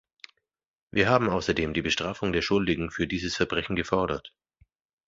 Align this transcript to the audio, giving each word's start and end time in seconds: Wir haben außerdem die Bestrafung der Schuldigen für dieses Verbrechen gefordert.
Wir 0.89 1.07
haben 1.09 1.29
außerdem 1.29 1.75
die 1.75 1.83
Bestrafung 1.83 2.31
der 2.33 2.41
Schuldigen 2.41 2.89
für 2.89 3.05
dieses 3.05 3.35
Verbrechen 3.35 3.75
gefordert. 3.75 4.33